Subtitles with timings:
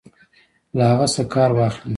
[0.77, 1.89] له هغه څخه کار واخلي.